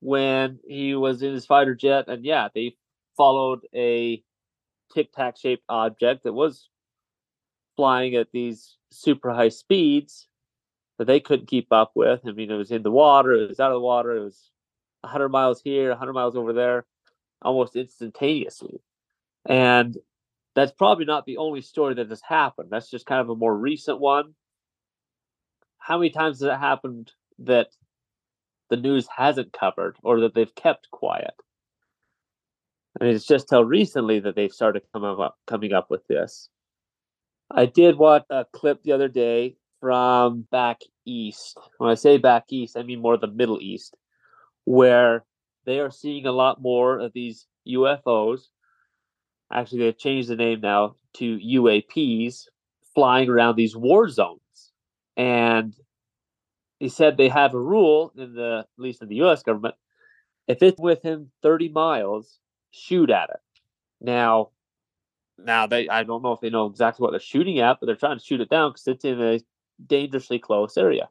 when 0.00 0.58
he 0.66 0.96
was 0.96 1.22
in 1.22 1.32
his 1.32 1.46
fighter 1.46 1.74
jet 1.74 2.06
and 2.08 2.24
yeah 2.24 2.48
they 2.54 2.74
followed 3.16 3.60
a 3.74 4.24
tic 4.92 5.12
tac 5.12 5.36
shaped 5.36 5.64
object 5.68 6.24
that 6.24 6.32
was 6.32 6.68
flying 7.76 8.14
at 8.14 8.28
these 8.32 8.76
super 8.90 9.32
high 9.32 9.48
speeds 9.48 10.28
that 10.98 11.06
they 11.06 11.20
couldn't 11.20 11.48
keep 11.48 11.72
up 11.72 11.92
with. 11.94 12.20
I 12.26 12.32
mean, 12.32 12.50
it 12.50 12.56
was 12.56 12.70
in 12.70 12.82
the 12.82 12.90
water, 12.90 13.32
it 13.32 13.48
was 13.48 13.60
out 13.60 13.70
of 13.70 13.76
the 13.76 13.80
water, 13.80 14.16
it 14.16 14.24
was 14.24 14.50
100 15.00 15.28
miles 15.28 15.60
here, 15.60 15.90
100 15.90 16.12
miles 16.12 16.36
over 16.36 16.52
there, 16.52 16.86
almost 17.42 17.76
instantaneously. 17.76 18.80
And 19.44 19.96
that's 20.54 20.72
probably 20.72 21.04
not 21.04 21.26
the 21.26 21.38
only 21.38 21.60
story 21.62 21.94
that 21.94 22.08
has 22.08 22.22
happened. 22.22 22.68
That's 22.70 22.90
just 22.90 23.06
kind 23.06 23.20
of 23.20 23.28
a 23.28 23.36
more 23.36 23.56
recent 23.56 24.00
one. 24.00 24.34
How 25.78 25.98
many 25.98 26.10
times 26.10 26.40
has 26.40 26.48
it 26.48 26.58
happened 26.58 27.12
that 27.40 27.68
the 28.70 28.76
news 28.76 29.06
hasn't 29.14 29.52
covered 29.52 29.96
or 30.02 30.20
that 30.20 30.34
they've 30.34 30.54
kept 30.54 30.90
quiet? 30.90 31.34
Mean, 33.00 33.14
it's 33.14 33.26
just 33.26 33.48
till 33.48 33.64
recently 33.64 34.20
that 34.20 34.36
they've 34.36 34.52
started 34.52 34.82
coming 34.92 35.20
up, 35.20 35.38
coming 35.46 35.72
up 35.72 35.90
with 35.90 36.06
this. 36.06 36.48
I 37.50 37.66
did 37.66 37.96
watch 37.96 38.24
a 38.30 38.46
clip 38.52 38.82
the 38.82 38.92
other 38.92 39.08
day 39.08 39.56
from 39.80 40.46
back 40.50 40.80
east. 41.04 41.58
When 41.78 41.90
I 41.90 41.94
say 41.94 42.18
back 42.18 42.44
east, 42.50 42.76
I 42.76 42.82
mean 42.82 43.00
more 43.00 43.16
the 43.16 43.26
Middle 43.26 43.60
East, 43.60 43.96
where 44.64 45.24
they 45.66 45.80
are 45.80 45.90
seeing 45.90 46.26
a 46.26 46.32
lot 46.32 46.62
more 46.62 46.98
of 46.98 47.12
these 47.12 47.46
UFOs. 47.68 48.48
Actually, 49.52 49.80
they've 49.80 49.98
changed 49.98 50.28
the 50.28 50.36
name 50.36 50.60
now 50.60 50.96
to 51.14 51.38
UAPs 51.38 52.46
flying 52.94 53.28
around 53.28 53.56
these 53.56 53.76
war 53.76 54.08
zones. 54.08 54.40
And 55.16 55.74
he 56.78 56.88
said 56.88 57.16
they 57.16 57.28
have 57.28 57.54
a 57.54 57.60
rule 57.60 58.12
in 58.16 58.34
the 58.34 58.60
at 58.60 58.82
least 58.82 59.02
in 59.02 59.08
the 59.08 59.22
US 59.22 59.42
government, 59.42 59.74
if 60.48 60.62
it's 60.62 60.80
within 60.80 61.30
30 61.42 61.68
miles, 61.70 62.38
shoot 62.74 63.10
at 63.10 63.30
it. 63.30 63.40
Now 64.00 64.50
now 65.38 65.66
they 65.66 65.88
I 65.88 66.02
don't 66.02 66.22
know 66.22 66.32
if 66.32 66.40
they 66.40 66.50
know 66.50 66.66
exactly 66.66 67.02
what 67.02 67.12
they're 67.12 67.20
shooting 67.20 67.60
at, 67.60 67.78
but 67.80 67.86
they're 67.86 67.96
trying 67.96 68.18
to 68.18 68.24
shoot 68.24 68.40
it 68.40 68.50
down 68.50 68.70
because 68.70 68.86
it's 68.88 69.04
in 69.04 69.20
a 69.20 69.40
dangerously 69.86 70.38
close 70.38 70.76
area. 70.76 71.08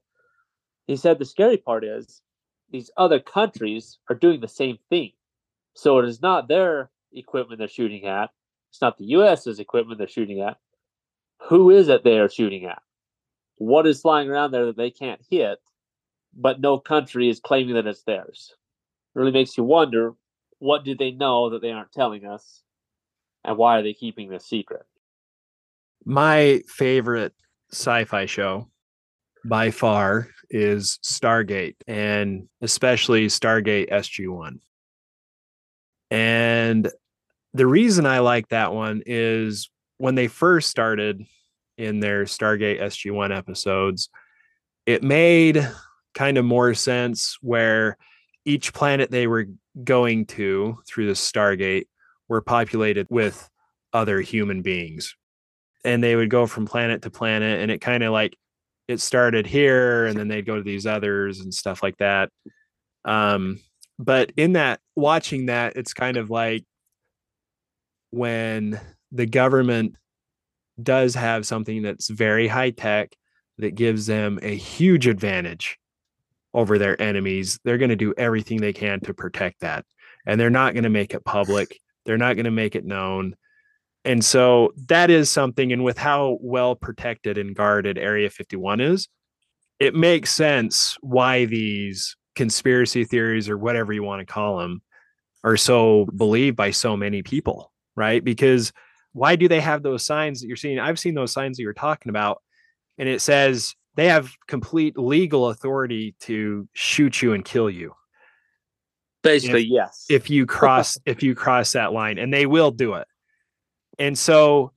He 0.87 0.95
said 0.95 1.19
the 1.19 1.25
scary 1.25 1.57
part 1.57 1.83
is 1.83 2.21
these 2.71 2.91
other 2.97 3.19
countries 3.19 3.99
are 4.09 4.15
doing 4.15 4.41
the 4.41 4.47
same 4.47 4.77
thing. 4.89 5.11
So 5.75 5.99
it 5.99 6.05
is 6.05 6.21
not 6.21 6.47
their 6.47 6.89
equipment 7.13 7.59
they're 7.59 7.67
shooting 7.67 8.05
at. 8.05 8.29
It's 8.69 8.81
not 8.81 8.97
the 8.97 9.05
US's 9.05 9.59
equipment 9.59 9.97
they're 9.97 10.07
shooting 10.07 10.41
at. 10.41 10.57
Who 11.49 11.69
is 11.69 11.89
it 11.89 12.03
they 12.03 12.19
are 12.19 12.29
shooting 12.29 12.65
at? 12.65 12.81
What 13.57 13.87
is 13.87 14.01
flying 14.01 14.29
around 14.29 14.51
there 14.51 14.65
that 14.65 14.77
they 14.77 14.91
can't 14.91 15.21
hit, 15.29 15.59
but 16.35 16.59
no 16.59 16.79
country 16.79 17.29
is 17.29 17.39
claiming 17.39 17.75
that 17.75 17.87
it's 17.87 18.03
theirs? 18.03 18.55
It 19.15 19.19
really 19.19 19.31
makes 19.31 19.57
you 19.57 19.63
wonder 19.63 20.15
what 20.63 20.85
do 20.85 20.95
they 20.95 21.11
know 21.11 21.49
that 21.49 21.61
they 21.61 21.71
aren't 21.71 21.91
telling 21.91 22.25
us? 22.25 22.61
And 23.43 23.57
why 23.57 23.77
are 23.77 23.83
they 23.83 23.93
keeping 23.93 24.29
this 24.29 24.45
secret? 24.45 24.85
My 26.05 26.61
favorite 26.69 27.33
sci 27.73 28.05
fi 28.05 28.25
show 28.27 28.69
by 29.43 29.71
far 29.71 30.29
is 30.49 30.99
Stargate 31.03 31.75
and 31.85 32.47
especially 32.61 33.27
Stargate 33.27 33.91
SG 33.91 34.29
1. 34.29 34.61
And 36.11 36.89
the 37.53 37.67
reason 37.67 38.05
I 38.05 38.19
like 38.19 38.47
that 38.47 38.73
one 38.73 39.03
is 39.05 39.69
when 39.97 40.15
they 40.15 40.27
first 40.27 40.69
started 40.69 41.25
in 41.77 41.99
their 41.99 42.23
Stargate 42.23 42.79
SG 42.79 43.11
1 43.11 43.33
episodes, 43.33 44.07
it 44.85 45.03
made 45.03 45.69
kind 46.13 46.37
of 46.37 46.45
more 46.45 46.73
sense 46.73 47.37
where 47.41 47.97
each 48.45 48.71
planet 48.73 49.11
they 49.11 49.27
were 49.27 49.47
going 49.83 50.25
to 50.27 50.77
through 50.87 51.07
the 51.07 51.13
Stargate 51.13 51.85
were 52.27 52.41
populated 52.41 53.07
with 53.09 53.49
other 53.93 54.21
human 54.21 54.61
beings. 54.61 55.15
And 55.85 56.03
they 56.03 56.15
would 56.15 56.29
go 56.29 56.47
from 56.47 56.65
planet 56.65 57.01
to 57.01 57.09
planet, 57.09 57.59
and 57.59 57.69
it 57.69 57.79
kind 57.79 58.03
of 58.03 58.13
like 58.13 58.37
it 58.87 59.01
started 59.01 59.45
here, 59.45 60.05
and 60.05 60.17
then 60.17 60.27
they'd 60.27 60.45
go 60.45 60.55
to 60.55 60.63
these 60.63 60.85
others 60.85 61.39
and 61.39 61.53
stuff 61.53 61.83
like 61.83 61.97
that. 61.97 62.29
Um, 63.05 63.59
but 63.99 64.31
in 64.37 64.53
that, 64.53 64.79
watching 64.95 65.47
that, 65.47 65.75
it's 65.75 65.93
kind 65.93 66.17
of 66.17 66.29
like 66.29 66.63
when 68.11 68.79
the 69.11 69.25
government 69.25 69.95
does 70.81 71.15
have 71.15 71.45
something 71.45 71.81
that's 71.81 72.09
very 72.09 72.47
high 72.47 72.71
tech 72.71 73.15
that 73.57 73.75
gives 73.75 74.05
them 74.05 74.39
a 74.41 74.55
huge 74.55 75.07
advantage 75.07 75.77
over 76.53 76.77
their 76.77 77.01
enemies, 77.01 77.59
they're 77.63 77.77
going 77.77 77.89
to 77.89 77.95
do 77.95 78.13
everything 78.17 78.61
they 78.61 78.73
can 78.73 78.99
to 79.01 79.13
protect 79.13 79.61
that. 79.61 79.85
And 80.25 80.39
they're 80.39 80.49
not 80.49 80.73
going 80.73 80.83
to 80.83 80.89
make 80.89 81.13
it 81.13 81.25
public. 81.25 81.79
They're 82.05 82.17
not 82.17 82.35
going 82.35 82.45
to 82.45 82.51
make 82.51 82.75
it 82.75 82.85
known. 82.85 83.35
And 84.05 84.23
so 84.23 84.73
that 84.87 85.09
is 85.09 85.29
something. 85.29 85.71
And 85.71 85.83
with 85.83 85.97
how 85.97 86.37
well 86.41 86.75
protected 86.75 87.37
and 87.37 87.55
guarded 87.55 87.97
Area 87.97 88.29
51 88.29 88.81
is, 88.81 89.07
it 89.79 89.95
makes 89.95 90.31
sense 90.31 90.97
why 91.01 91.45
these 91.45 92.15
conspiracy 92.35 93.05
theories 93.05 93.49
or 93.49 93.57
whatever 93.57 93.93
you 93.93 94.03
want 94.03 94.25
to 94.25 94.31
call 94.31 94.57
them 94.57 94.81
are 95.43 95.57
so 95.57 96.05
believed 96.15 96.55
by 96.55 96.71
so 96.71 96.95
many 96.95 97.21
people, 97.21 97.71
right? 97.95 98.23
Because 98.23 98.71
why 99.13 99.35
do 99.35 99.47
they 99.47 99.59
have 99.59 99.83
those 99.83 100.05
signs 100.05 100.41
that 100.41 100.47
you're 100.47 100.55
seeing? 100.55 100.79
I've 100.79 100.99
seen 100.99 101.15
those 101.15 101.31
signs 101.31 101.57
that 101.57 101.63
you're 101.63 101.73
talking 101.73 102.09
about, 102.09 102.41
and 102.97 103.07
it 103.07 103.21
says 103.21 103.75
they 103.95 104.07
have 104.07 104.31
complete 104.47 104.97
legal 104.97 105.49
authority 105.49 106.15
to 106.21 106.67
shoot 106.73 107.21
you 107.21 107.33
and 107.33 107.45
kill 107.45 107.69
you. 107.69 107.93
Basically, 109.21 109.63
if, 109.63 109.69
yes. 109.69 110.05
If 110.09 110.29
you 110.29 110.45
cross 110.47 110.97
if 111.05 111.23
you 111.23 111.35
cross 111.35 111.73
that 111.73 111.93
line, 111.93 112.17
and 112.17 112.33
they 112.33 112.45
will 112.45 112.71
do 112.71 112.95
it. 112.95 113.07
And 113.99 114.17
so 114.17 114.71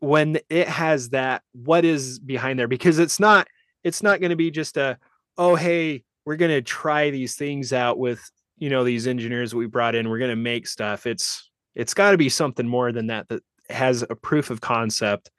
when 0.00 0.38
it 0.48 0.68
has 0.68 1.10
that, 1.10 1.42
what 1.52 1.84
is 1.84 2.18
behind 2.18 2.58
there? 2.58 2.68
Because 2.68 2.98
it's 2.98 3.20
not 3.20 3.46
it's 3.84 4.02
not 4.02 4.20
going 4.20 4.30
to 4.30 4.36
be 4.36 4.50
just 4.50 4.76
a 4.76 4.98
oh 5.36 5.54
hey 5.54 6.02
we're 6.24 6.36
going 6.36 6.50
to 6.50 6.62
try 6.62 7.10
these 7.10 7.36
things 7.36 7.72
out 7.72 7.98
with 7.98 8.20
you 8.58 8.68
know 8.68 8.84
these 8.84 9.06
engineers 9.06 9.54
we 9.54 9.66
brought 9.66 9.94
in 9.94 10.08
we're 10.08 10.18
going 10.18 10.30
to 10.30 10.36
make 10.36 10.66
stuff 10.66 11.06
it's 11.06 11.48
it's 11.74 11.94
got 11.94 12.10
to 12.10 12.18
be 12.18 12.28
something 12.28 12.66
more 12.66 12.92
than 12.92 13.06
that 13.06 13.28
that 13.28 13.42
has 13.70 14.02
a 14.02 14.14
proof 14.14 14.50
of 14.50 14.60
concept 14.60 15.30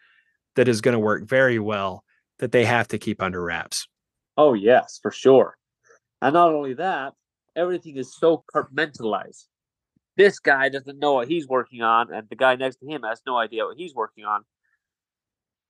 that 0.56 0.68
is 0.68 0.82
going 0.82 0.94
to 0.94 1.00
work 1.00 1.28
very 1.28 1.60
well 1.60 2.04
that 2.39 2.51
they 2.51 2.65
have 2.65 2.88
to 2.89 2.98
keep 2.98 3.22
under 3.22 3.43
wraps. 3.43 3.88
Oh, 4.38 4.53
yes, 4.53 5.00
for 5.01 5.12
sure. 5.12 5.58
And 6.22 6.34
not 6.34 6.53
only 6.53 6.74
that, 6.75 7.13
everything 7.55 7.98
is 7.98 8.15
so 8.15 8.43
compartmentalized. 8.53 9.46
This 10.17 10.39
guy 10.39 10.69
doesn't 10.69 11.00
know 11.00 11.13
what 11.13 11.27
he's 11.27 11.48
working 11.48 11.81
on, 11.81 12.13
and 12.13 12.27
the 12.29 12.36
guy 12.36 12.55
next 12.55 12.77
to 12.77 12.88
him 12.88 13.03
has 13.03 13.22
no 13.25 13.38
idea 13.38 13.65
what 13.65 13.77
he's 13.77 13.96
working 13.96 14.25
on. 14.25 14.43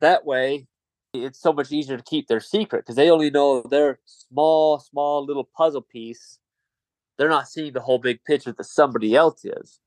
That 0.01 0.25
way, 0.25 0.67
it's 1.13 1.41
so 1.41 1.51
much 1.51 1.71
easier 1.71 1.97
to 1.97 2.03
keep 2.03 2.27
their 2.27 2.39
secret 2.39 2.83
because 2.83 2.95
they 2.95 3.09
only 3.09 3.29
know 3.29 3.61
their 3.61 3.99
small, 4.05 4.79
small 4.79 5.25
little 5.25 5.49
puzzle 5.55 5.81
piece. 5.81 6.39
They're 7.17 7.29
not 7.29 7.47
seeing 7.47 7.73
the 7.73 7.81
whole 7.81 7.99
big 7.99 8.23
picture 8.23 8.53
that 8.53 8.63
somebody 8.63 9.15
else 9.15 9.43
is. 9.43 9.79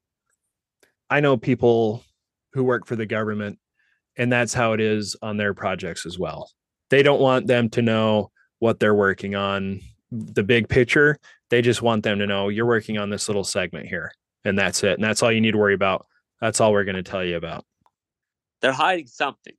I 1.09 1.21
know 1.21 1.37
people 1.37 2.05
who 2.53 2.63
work 2.63 2.87
for 2.87 2.95
the 2.95 3.07
government, 3.07 3.59
and 4.17 4.31
that's 4.31 4.55
how 4.55 4.73
it 4.75 4.81
is 4.81 5.17
on 5.23 5.39
their 5.39 5.55
projects 5.55 6.05
as 6.05 6.19
well 6.19 6.51
they 6.93 7.03
don't 7.03 7.23
want 7.23 7.47
them 7.47 7.71
to 7.71 7.81
know 7.81 8.31
what 8.59 8.79
they're 8.79 8.95
working 8.95 9.35
on. 9.35 9.81
The 10.11 10.43
big 10.43 10.69
picture 10.69 11.19
they 11.49 11.63
just 11.63 11.81
want 11.81 12.03
them 12.03 12.19
to 12.19 12.27
know 12.27 12.51
you're 12.51 12.67
working 12.67 12.99
on 12.99 13.09
this 13.09 13.29
little 13.29 13.45
segment 13.45 13.87
here 13.87 14.13
and 14.45 14.59
that's 14.59 14.85
it 14.85 14.95
and 14.95 15.03
that's 15.03 15.23
all 15.23 15.33
you 15.33 15.41
need 15.41 15.53
to 15.53 15.59
worry 15.59 15.73
about. 15.73 16.07
That's 16.39 16.61
all 16.61 16.73
we're 16.73 16.85
going 16.85 16.97
to 16.97 17.03
tell 17.03 17.25
you 17.25 17.37
about. 17.37 17.65
They're 18.61 18.73
hiding 18.73 19.07
something. 19.07 19.55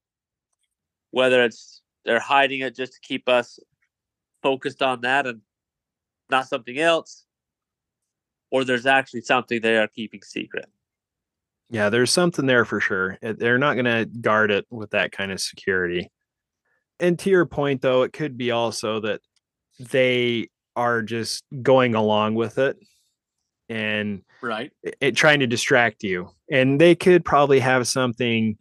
Whether 1.10 1.44
it's 1.44 1.82
they're 2.06 2.20
hiding 2.20 2.60
it 2.60 2.75
just 2.75 2.94
to 2.94 3.00
keep 3.02 3.28
us 3.28 3.60
focused 4.44 4.84
on 4.84 5.02
that 5.02 5.25
and 5.25 5.42
not 6.30 6.48
something 6.48 6.78
else 6.78 7.25
or 8.52 8.63
there's 8.63 8.86
actually 8.86 9.22
something 9.22 9.60
they 9.60 9.78
are 9.78 9.88
keeping 9.88 10.22
secret. 10.22 10.68
Yeah 11.72 11.90
there's 11.90 12.12
something 12.12 12.46
there 12.46 12.66
for 12.66 12.80
sure. 12.80 13.18
They're 13.24 13.58
not 13.58 13.74
going 13.74 13.86
to 13.86 14.06
guard 14.06 14.52
it 14.52 14.68
with 14.70 14.92
that 14.92 15.12
kind 15.12 15.32
of 15.32 15.42
security 15.42 16.12
and 17.00 17.18
to 17.20 17.30
your 17.30 17.46
point 17.46 17.82
though 17.82 18.04
it 18.04 18.14
could 18.14 18.38
be 18.38 18.52
also 18.52 19.00
that 19.00 19.22
they 19.80 20.50
are 20.76 21.02
just 21.02 21.44
going 21.62 21.96
along 21.96 22.36
with 22.36 22.58
it 22.58 22.78
and 23.70 24.22
right. 24.42 24.72
it, 24.84 24.96
it, 25.02 25.16
trying 25.16 25.40
to 25.40 25.48
distract 25.48 26.04
you. 26.04 26.30
And 26.52 26.80
they 26.80 26.96
could 26.96 27.24
probably 27.26 27.60
have 27.60 27.88
something 27.88 28.58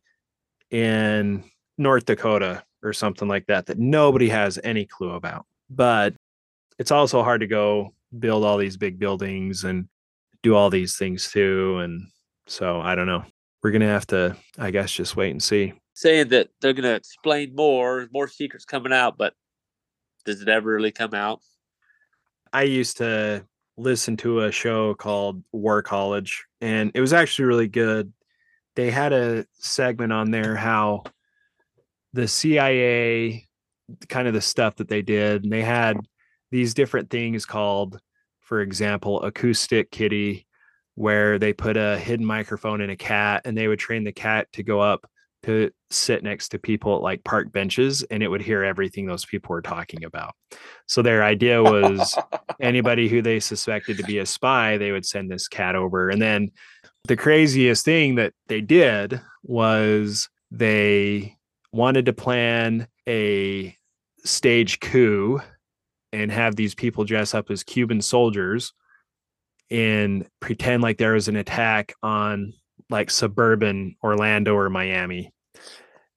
in 0.70 1.44
north 1.78 2.06
dakota 2.06 2.62
or 2.82 2.92
something 2.92 3.28
like 3.28 3.46
that 3.46 3.66
that 3.66 3.78
nobody 3.78 4.28
has 4.28 4.58
any 4.62 4.86
clue 4.86 5.10
about. 5.10 5.46
But 5.70 6.14
it's 6.78 6.90
also 6.90 7.22
hard 7.22 7.40
to 7.40 7.46
go 7.46 7.94
build 8.18 8.44
all 8.44 8.58
these 8.58 8.76
big 8.76 8.98
buildings 8.98 9.64
and 9.64 9.88
do 10.42 10.54
all 10.54 10.70
these 10.70 10.96
things 10.96 11.30
too. 11.30 11.78
And 11.78 12.08
so 12.46 12.80
i 12.80 12.94
don't 12.94 13.06
know. 13.06 13.24
We're 13.62 13.70
gonna 13.70 13.86
have 13.86 14.06
to 14.08 14.36
i 14.58 14.70
guess 14.70 14.90
just 14.90 15.16
wait 15.16 15.30
and 15.30 15.42
see 15.42 15.72
saying 15.94 16.28
that 16.28 16.48
they're 16.60 16.72
going 16.72 16.84
to 16.84 16.94
explain 16.94 17.54
more, 17.54 18.08
more 18.12 18.28
secrets 18.28 18.64
coming 18.64 18.92
out, 18.92 19.16
but 19.18 19.34
does 20.24 20.40
it 20.40 20.48
ever 20.48 20.72
really 20.72 20.92
come 20.92 21.14
out? 21.14 21.40
I 22.52 22.62
used 22.62 22.98
to 22.98 23.44
listen 23.76 24.16
to 24.18 24.40
a 24.40 24.52
show 24.52 24.94
called 24.94 25.42
War 25.52 25.82
College, 25.82 26.44
and 26.60 26.90
it 26.94 27.00
was 27.00 27.12
actually 27.12 27.46
really 27.46 27.68
good. 27.68 28.12
They 28.76 28.90
had 28.90 29.12
a 29.12 29.46
segment 29.58 30.12
on 30.12 30.30
there 30.30 30.56
how 30.56 31.04
the 32.12 32.28
CIA, 32.28 33.46
kind 34.08 34.28
of 34.28 34.34
the 34.34 34.40
stuff 34.40 34.76
that 34.76 34.88
they 34.88 35.02
did, 35.02 35.44
and 35.44 35.52
they 35.52 35.62
had 35.62 35.96
these 36.50 36.74
different 36.74 37.10
things 37.10 37.46
called, 37.46 38.00
for 38.40 38.60
example, 38.60 39.22
acoustic 39.22 39.90
kitty, 39.90 40.46
where 40.94 41.38
they 41.38 41.52
put 41.52 41.76
a 41.76 41.98
hidden 41.98 42.26
microphone 42.26 42.82
in 42.82 42.90
a 42.90 42.96
cat 42.96 43.42
and 43.46 43.56
they 43.56 43.66
would 43.66 43.78
train 43.78 44.04
the 44.04 44.12
cat 44.12 44.46
to 44.52 44.62
go 44.62 44.80
up 44.80 45.10
to 45.42 45.70
sit 45.92 46.22
next 46.22 46.48
to 46.50 46.58
people 46.58 46.96
at 46.96 47.02
like 47.02 47.24
park 47.24 47.52
benches 47.52 48.02
and 48.04 48.22
it 48.22 48.28
would 48.28 48.42
hear 48.42 48.64
everything 48.64 49.06
those 49.06 49.24
people 49.24 49.50
were 49.50 49.62
talking 49.62 50.04
about. 50.04 50.34
So 50.86 51.02
their 51.02 51.22
idea 51.22 51.62
was 51.62 52.16
anybody 52.60 53.08
who 53.08 53.22
they 53.22 53.40
suspected 53.40 53.96
to 53.98 54.04
be 54.04 54.18
a 54.18 54.26
spy, 54.26 54.76
they 54.76 54.92
would 54.92 55.06
send 55.06 55.30
this 55.30 55.48
cat 55.48 55.74
over. 55.74 56.10
And 56.10 56.20
then 56.20 56.50
the 57.04 57.16
craziest 57.16 57.84
thing 57.84 58.16
that 58.16 58.32
they 58.48 58.60
did 58.60 59.20
was 59.42 60.28
they 60.50 61.36
wanted 61.72 62.06
to 62.06 62.12
plan 62.12 62.86
a 63.08 63.76
stage 64.24 64.80
coup 64.80 65.40
and 66.12 66.30
have 66.30 66.56
these 66.56 66.74
people 66.74 67.04
dress 67.04 67.34
up 67.34 67.50
as 67.50 67.64
Cuban 67.64 68.00
soldiers 68.00 68.72
and 69.70 70.26
pretend 70.40 70.82
like 70.82 70.98
there 70.98 71.14
was 71.14 71.28
an 71.28 71.36
attack 71.36 71.94
on 72.02 72.52
like 72.90 73.10
suburban 73.10 73.96
Orlando 74.02 74.54
or 74.54 74.68
Miami. 74.68 75.32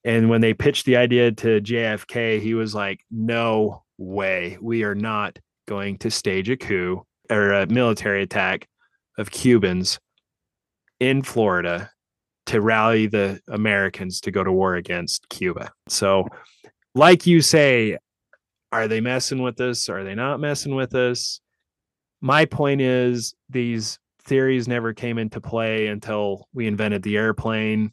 And 0.06 0.30
when 0.30 0.40
they 0.40 0.54
pitched 0.54 0.86
the 0.86 0.98
idea 0.98 1.32
to 1.32 1.60
JFK, 1.60 2.40
he 2.40 2.54
was 2.54 2.76
like, 2.76 3.00
no 3.10 3.84
way. 3.98 4.58
We 4.62 4.84
are 4.84 4.94
not 4.94 5.40
going 5.68 5.98
to 5.98 6.12
stage 6.12 6.48
a 6.48 6.56
coup 6.56 7.04
or 7.32 7.52
a 7.52 7.66
military 7.66 8.22
attack 8.22 8.68
of 9.18 9.32
Cubans 9.32 10.00
in 11.00 11.24
Florida 11.24 11.90
to 12.46 12.62
rally 12.62 13.08
the 13.08 13.42
Americans 13.50 14.22
to 14.22 14.32
go 14.32 14.44
to 14.44 14.52
war 14.52 14.76
against 14.76 15.28
Cuba. 15.30 15.72
So, 15.88 16.28
like 16.94 17.26
you 17.26 17.42
say, 17.42 17.98
are 18.72 18.88
they 18.88 19.02
messing 19.02 19.42
with 19.42 19.60
us? 19.60 19.90
Are 19.90 20.04
they 20.04 20.14
not 20.14 20.40
messing 20.40 20.76
with 20.76 20.94
us? 20.94 21.40
My 22.22 22.46
point 22.46 22.80
is, 22.80 23.34
these 23.50 23.98
theories 24.24 24.68
never 24.68 24.94
came 24.94 25.18
into 25.18 25.42
play 25.42 25.88
until 25.88 26.48
we 26.54 26.68
invented 26.68 27.02
the 27.02 27.18
airplane. 27.18 27.92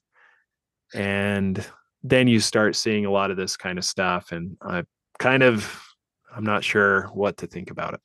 And 0.95 1.65
then 2.03 2.29
you 2.29 2.41
start 2.41 2.77
seeing 2.77 3.07
a 3.07 3.11
lot 3.11 3.31
of 3.31 3.37
this 3.37 3.57
kind 3.57 3.79
of 3.79 3.85
stuff. 3.85 4.33
And 4.33 4.57
I 4.61 4.85
kind 5.19 5.43
of, 5.43 5.83
I'm 6.35 6.45
not 6.45 6.65
sure 6.65 7.09
what 7.15 7.37
to 7.39 7.47
think 7.47 7.71
about 7.71 7.95
it. 7.95 8.01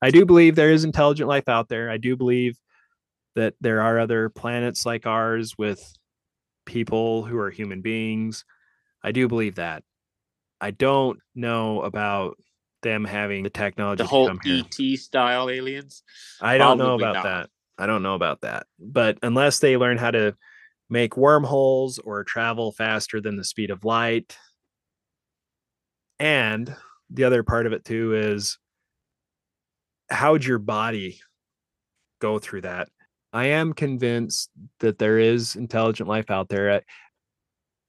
I 0.00 0.10
do 0.10 0.26
believe 0.26 0.56
there 0.56 0.72
is 0.72 0.84
intelligent 0.84 1.28
life 1.28 1.48
out 1.48 1.68
there. 1.68 1.88
I 1.88 1.96
do 1.96 2.16
believe 2.16 2.58
that 3.36 3.54
there 3.60 3.80
are 3.80 4.00
other 4.00 4.28
planets 4.28 4.84
like 4.84 5.06
ours 5.06 5.56
with 5.56 5.80
people 6.66 7.24
who 7.24 7.38
are 7.38 7.50
human 7.50 7.80
beings. 7.80 8.44
I 9.02 9.12
do 9.12 9.28
believe 9.28 9.56
that. 9.56 9.84
I 10.60 10.72
don't 10.72 11.18
know 11.34 11.82
about 11.82 12.36
them 12.82 13.04
having 13.04 13.44
the 13.44 13.50
technology 13.50 14.02
the 14.02 14.08
whole 14.08 14.30
ET 14.44 14.98
style 14.98 15.48
aliens. 15.48 16.02
I 16.40 16.58
don't 16.58 16.78
know 16.78 16.94
about 16.94 17.14
not. 17.14 17.24
that. 17.24 17.50
I 17.78 17.86
don't 17.86 18.02
know 18.02 18.14
about 18.14 18.42
that. 18.42 18.66
But 18.78 19.18
unless 19.22 19.60
they 19.60 19.76
learn 19.76 19.98
how 19.98 20.10
to 20.10 20.36
make 20.92 21.16
wormholes 21.16 21.98
or 21.98 22.22
travel 22.22 22.70
faster 22.70 23.18
than 23.18 23.36
the 23.36 23.44
speed 23.44 23.70
of 23.70 23.82
light. 23.82 24.36
And 26.20 26.76
the 27.08 27.24
other 27.24 27.42
part 27.42 27.66
of 27.66 27.72
it 27.72 27.82
too 27.82 28.14
is 28.14 28.58
how 30.10 30.32
would 30.32 30.44
your 30.44 30.58
body 30.58 31.18
go 32.20 32.38
through 32.38 32.60
that? 32.60 32.90
I 33.32 33.46
am 33.46 33.72
convinced 33.72 34.50
that 34.80 34.98
there 34.98 35.18
is 35.18 35.56
intelligent 35.56 36.10
life 36.10 36.30
out 36.30 36.50
there. 36.50 36.82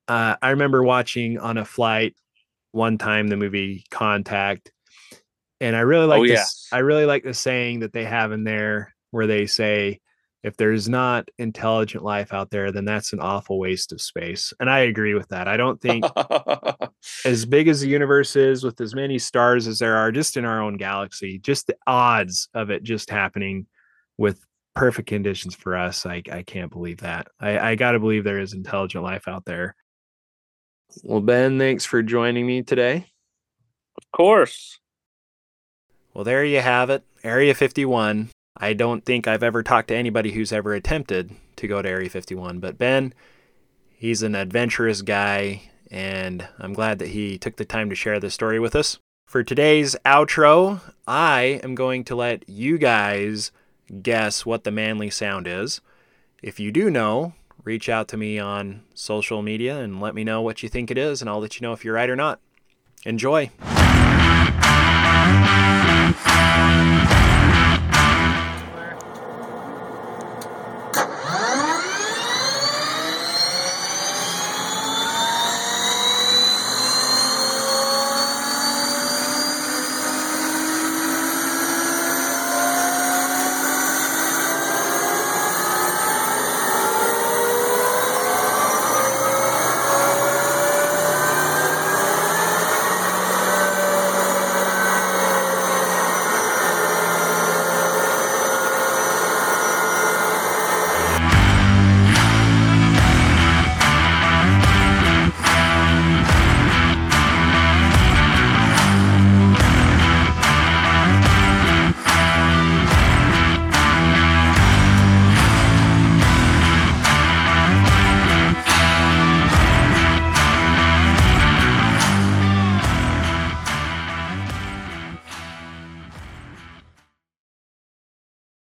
Uh, 0.08 0.36
I 0.42 0.52
remember 0.52 0.82
watching 0.82 1.38
on 1.38 1.58
a 1.58 1.66
flight 1.66 2.16
one 2.72 2.98
time 2.98 3.28
the 3.28 3.36
movie 3.36 3.84
Contact, 3.92 4.72
and 5.60 5.76
I 5.76 5.82
really 5.82 6.06
like 6.08 6.22
oh, 6.22 6.28
this. 6.28 6.70
Yeah. 6.72 6.78
I 6.78 6.80
really 6.80 7.06
like 7.06 7.24
the 7.24 7.34
saying 7.34 7.82
that 7.82 7.92
they 7.92 8.06
have 8.06 8.32
in 8.32 8.46
there 8.46 8.96
where 9.12 9.28
they 9.28 9.46
say, 9.46 10.00
"If 10.44 10.58
there's 10.58 10.90
not 10.90 11.30
intelligent 11.38 12.04
life 12.04 12.34
out 12.34 12.50
there, 12.52 12.72
then 12.72 12.86
that's 12.86 13.14
an 13.14 13.20
awful 13.20 13.60
waste 13.60 13.92
of 13.92 14.02
space." 14.02 14.54
And 14.60 14.70
I 14.70 14.80
agree 14.80 15.14
with 15.14 15.30
that. 15.30 15.48
I 15.48 15.58
don't 15.58 15.82
think 15.82 16.06
as 17.26 17.46
big 17.46 17.68
as 17.68 17.82
the 17.82 17.90
universe 17.90 18.36
is, 18.36 18.64
with 18.64 18.80
as 18.82 18.96
many 18.96 19.20
stars 19.20 19.68
as 19.68 19.80
there 19.80 19.96
are, 19.96 20.12
just 20.12 20.38
in 20.38 20.46
our 20.46 20.62
own 20.62 20.78
galaxy, 20.78 21.40
just 21.40 21.68
the 21.68 21.78
odds 21.88 22.50
of 22.54 22.70
it 22.70 22.84
just 22.84 23.10
happening 23.10 23.68
with 24.18 24.46
perfect 24.76 25.08
conditions 25.08 25.56
for 25.56 25.76
us, 25.76 26.06
I 26.06 26.22
I 26.32 26.44
can't 26.44 26.72
believe 26.72 26.98
that. 27.02 27.28
I 27.40 27.72
I 27.72 27.76
got 27.76 27.92
to 27.92 28.00
believe 28.00 28.24
there 28.24 28.40
is 28.40 28.54
intelligent 28.54 29.04
life 29.04 29.28
out 29.28 29.46
there. 29.46 29.76
Well, 31.04 31.22
Ben, 31.22 31.58
thanks 31.58 31.86
for 31.86 32.04
joining 32.04 32.46
me 32.46 32.62
today. 32.62 33.08
Of 33.98 34.12
course. 34.12 34.80
Well, 36.14 36.24
there 36.24 36.46
you 36.46 36.62
have 36.62 36.90
it. 36.90 37.04
Area 37.24 37.56
51. 37.56 38.30
I 38.56 38.74
don't 38.74 39.04
think 39.04 39.28
I've 39.28 39.44
ever 39.44 39.64
talked 39.64 39.88
to 39.88 39.96
anybody 39.96 40.32
who's 40.32 40.54
ever 40.54 40.74
attempted 40.74 41.32
to 41.56 41.68
go 41.68 41.82
to 41.82 41.90
Area 41.90 42.10
51, 42.10 42.60
but 42.60 42.78
Ben, 42.78 43.14
he's 43.90 44.22
an 44.22 44.36
adventurous 44.36 45.02
guy, 45.02 45.64
and 45.90 46.48
I'm 46.60 46.74
glad 46.74 47.00
that 47.00 47.10
he 47.10 47.38
took 47.38 47.56
the 47.56 47.66
time 47.66 47.90
to 47.90 47.96
share 47.96 48.20
this 48.20 48.36
story 48.36 48.60
with 48.60 48.76
us. 48.76 49.00
For 49.26 49.44
today's 49.44 49.96
outro, 50.06 50.82
I 51.08 51.60
am 51.64 51.74
going 51.74 52.04
to 52.06 52.16
let 52.16 52.48
you 52.48 52.78
guys 52.78 53.52
guess 54.02 54.46
what 54.46 54.64
the 54.64 54.72
manly 54.72 55.10
sound 55.10 55.48
is. 55.48 55.82
If 56.44 56.60
you 56.60 56.72
do 56.72 56.92
know, 56.92 57.34
reach 57.64 57.90
out 57.90 58.08
to 58.10 58.18
me 58.18 58.38
on 58.38 58.84
social 58.94 59.42
media 59.42 59.80
and 59.80 60.00
let 60.00 60.14
me 60.14 60.24
know 60.24 60.42
what 60.42 60.62
you 60.62 60.70
think 60.70 60.92
it 60.92 60.98
is, 60.98 61.22
and 61.22 61.30
I'll 61.30 61.40
let 61.40 61.60
you 61.60 61.66
know 61.66 61.74
if 61.74 61.84
you're 61.84 61.96
right 61.96 62.10
or 62.10 62.16
not. 62.16 62.40
Enjoy. 63.06 63.50